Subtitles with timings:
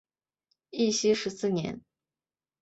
[0.71, 1.79] 义熙十四年。